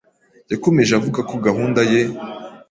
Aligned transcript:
Yakomeje 0.51 0.91
avuga 0.99 1.19
ko 1.29 1.35
gahunda 1.45 1.79
ye 1.91 2.01